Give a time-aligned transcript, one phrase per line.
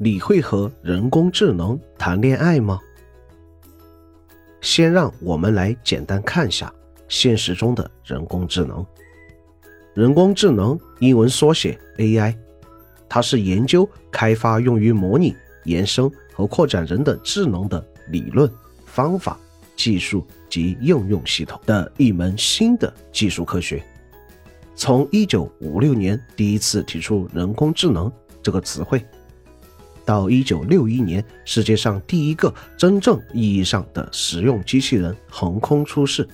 [0.00, 2.78] 你会和人工智能谈恋爱吗？
[4.60, 6.72] 先让我们来简单看下
[7.08, 8.86] 现实中的人工智能。
[9.94, 12.32] 人工智能英文缩写 AI，
[13.08, 15.34] 它是研究开发用于模拟、
[15.64, 18.48] 延伸和扩展人的智能的理论、
[18.86, 19.36] 方法、
[19.74, 23.82] 技术及应用系统的一门新的技术科学。
[24.76, 29.04] 从1956年第一次提出人工智能这个词汇，
[30.08, 36.26] 到1961年世界上第一个真正意义上的实用机器人横空出世，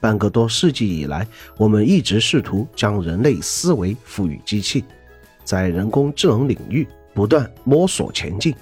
[0.00, 4.84] 半个多世纪以来，我们一直试图将人类思维赋予机器，
[5.42, 8.54] 在人工智能领域不断摸索前进。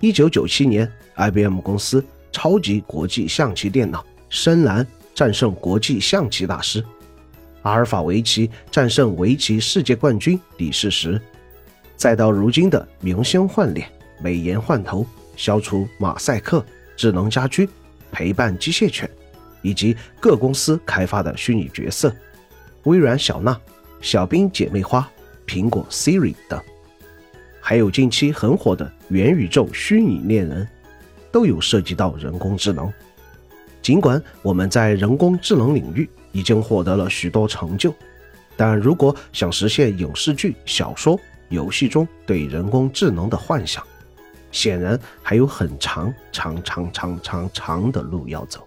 [0.00, 6.84] 1997年，IBM 公司超级国际象棋电脑深蓝战胜国际象棋大师。
[7.62, 11.22] 阿尔法围棋战胜围棋世界冠军李世石，
[11.96, 13.88] 再到如今的明星换脸、
[14.20, 16.64] 美颜换头、消除马赛克、
[16.96, 17.68] 智能家居、
[18.12, 19.08] 陪伴机械犬，
[19.62, 22.14] 以及各公司开发的虚拟角色，
[22.84, 23.58] 微软小娜、
[24.00, 25.08] 小冰姐妹花、
[25.46, 26.60] 苹果 Siri 等，
[27.60, 30.68] 还有近期很火的元宇宙虚拟恋人，
[31.32, 32.92] 都有涉及到人工智能。
[33.80, 37.94] 尽管我们在人工智能领域已经获得了许多成就，
[38.56, 43.82] 但如果想实现影视剧、小说、游戏中对人工智能的幻想，
[44.50, 48.66] 显然还有很长、长、长、长、长、长的路要走。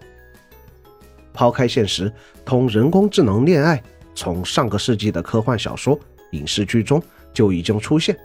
[1.32, 2.12] 抛开现实，
[2.44, 3.82] 同人工智能恋爱，
[4.14, 5.98] 从上个世纪的科幻小说、
[6.32, 8.16] 影视剧中就已经出现，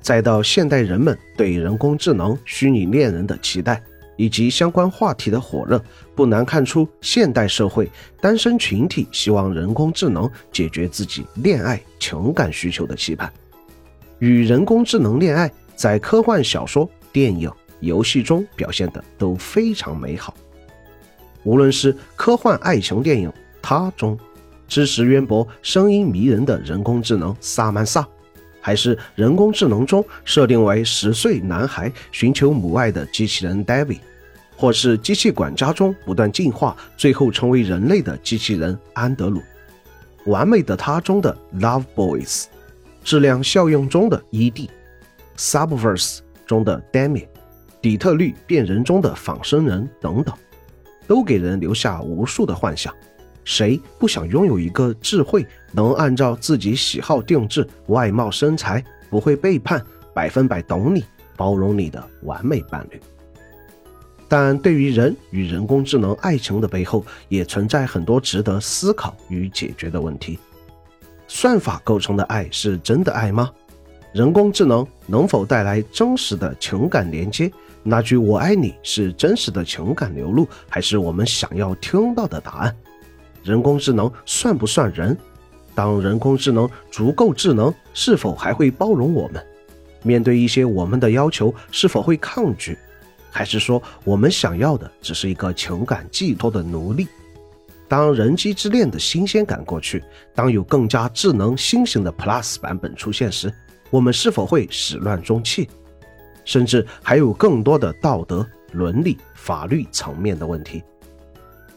[0.00, 3.82] 再到现代人们对人工智能、虚拟恋人的期待。
[4.16, 5.82] 以及相关话题的火热，
[6.14, 13.32] 不难看出现代社会单身群体希望人工智能解决自己恋爱情感需求的期盼。
[14.18, 20.34] 与人工智能恋爱，在科幻小说、电影、游戏中表现的都非常美好。
[21.42, 23.28] 无论是科幻爱情电影
[23.60, 24.18] 《他》中，
[24.66, 28.06] 知识渊博、声音迷人的人工智能萨曼萨。
[28.66, 33.98] 还是人工智能中设定为十岁男孩寻求母爱的机器人 David，
[34.56, 39.42] 或是机器管家中不断进化最后成为人类的机器人安德鲁，
[40.24, 42.44] 完美的他中的 Love Boys，
[43.04, 47.28] 质量效应中的 ED，Subverse 中的 Demi，
[47.80, 50.34] 底特律变人中的仿生人等等，
[51.06, 52.92] 都给人留下无数的幻想。
[53.44, 61.04] 谁不想拥有一个智慧、能按照自己喜好定制外貌、身材、不会背叛、百分百懂你、
[61.36, 62.98] 包容你的完美伴侣？
[64.26, 70.38] 但对于人与人工智能爱情的背后，也存在很多值得思考与解决的问题。
[71.36, 73.50] 算法构成的爱是真的爱吗？
[74.12, 77.50] 人工智能能否带来真实的情感连接？
[77.82, 82.76] 那句“我爱你”是真实的情感流露，还是我们想要听到的答案？
[83.42, 85.18] 人工智能算不算人？
[85.74, 89.44] 当人工智能足够智能，是否还会包容我们？
[90.04, 92.78] 面对一些我们的要求，是否会抗拒？
[93.28, 97.08] 还是说我们想要的只是一个情感寄托的奴隶？
[97.88, 100.02] 当人机之恋的新鲜感过去，
[100.34, 103.52] 当有更加智能新型的 Plus 版本出现时，
[103.90, 105.68] 我们是否会始乱终弃？
[106.44, 110.82] 甚至还有更多的道德、伦理、法律层面的问题。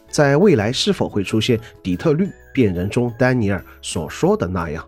[0.09, 4.87] 在未来是否会出现底特律变人中丹尼尔所说的那样？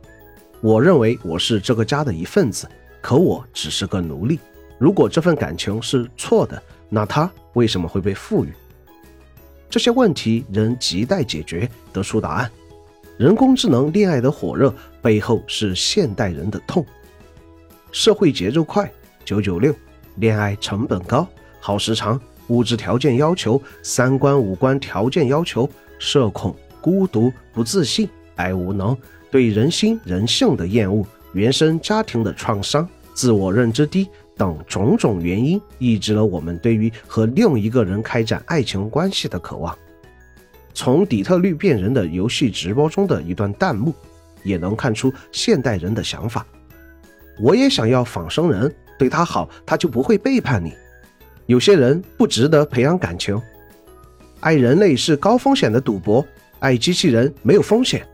[0.61, 2.67] 我认为我是这个家的一份子，
[3.01, 4.39] 可我只是个奴隶。
[4.77, 8.53] 如果这份感情是错的，那他为什么会被赋予？
[9.69, 12.49] 这些问题仍亟待解决，得出答案。
[13.17, 16.85] 人工智能恋爱的火热背后是现代人的痛。
[17.91, 18.91] 社会节奏快，
[19.23, 19.75] 九九六，
[20.15, 21.27] 恋爱成本高，
[21.59, 22.19] 耗时长。
[22.47, 25.69] 物质条件要求，三观五官条件要求，
[25.99, 28.97] 社恐、孤独、不自信、爱无能，
[29.29, 34.07] 对人心人性的厌恶，原生家庭的创伤，自我认知低
[34.37, 39.77] 等种种原因，抑制了我们对于和另一个人开展爱情关系的渴望。
[40.73, 43.93] 从底特律变人的游戏直播中的一段弹幕，
[44.41, 46.47] 也能看出现代人的想法。
[47.41, 50.71] 我也想要仿生人，对他好，他就不会背叛你。
[51.45, 53.37] 有些人不值得培养感情，
[54.39, 56.25] 爱人类是高风险的赌博，
[56.59, 58.07] 爱机器人没有风险。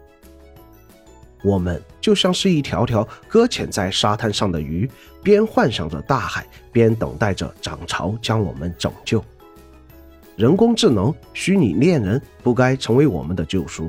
[1.46, 4.90] 我们就像是一条条搁浅在沙滩上的鱼，
[5.22, 9.24] 边幻想着大海，边等待着涨潮将我们拯救。
[10.36, 13.88] 人工智能、虚拟恋人不该成为我们的救赎。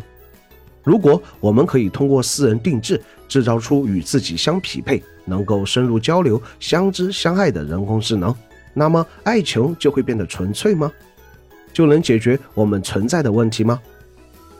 [0.84, 8.34] 如果我们可以通过私人定制制造出与自己相匹配、能够深入交流、相知相爱的人工智能，
[8.74, 10.92] 那么爱情就会变得纯粹吗？
[11.72, 13.80] 就能解决我们存在的问题吗？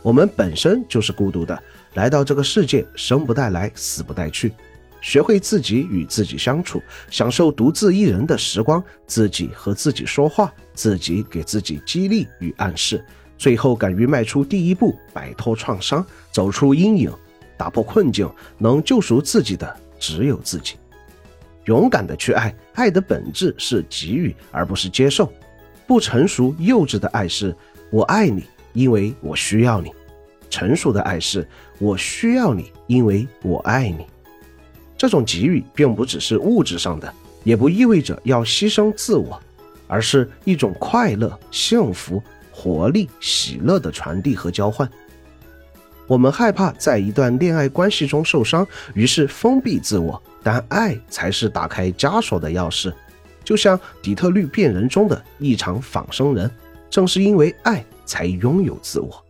[0.01, 1.61] 我们本身就是孤独的，
[1.93, 4.53] 来到这个世界，生不带来，死不带去。
[4.99, 13.03] 学会自己与自己相处，享受独自一人的时光，自己和自己说话，自己给自己激励与暗示。
[13.37, 17.13] 最后，敢于迈出第一步，摆脱创伤，走出阴影，
[17.55, 20.75] 打破困境，能救赎自己的只有自己。
[21.65, 25.31] 勇敢的去爱，爱的本质是给予，而不是接受。
[25.85, 27.55] 不成熟、幼稚的爱是
[27.91, 28.43] “我爱你，
[28.73, 29.89] 因为我需要你”；
[30.49, 31.47] 成熟的爱是
[31.79, 34.05] “我需要你，因为我爱你”。
[34.97, 37.13] 这种给予并不只是物质上的，
[37.43, 39.39] 也不意味着要牺牲自我，
[39.87, 42.21] 而是一种快乐、幸福。
[42.59, 44.89] 活力、喜乐的传递和交换。
[46.07, 50.19] 我们害怕在一段恋爱关系中受伤，于是封闭自我。
[50.41, 52.91] 但爱才是打开枷锁的钥匙，
[53.43, 56.49] 就像底特律变人中的一场仿生人。
[56.89, 59.23] 正是因为爱，才拥有自我。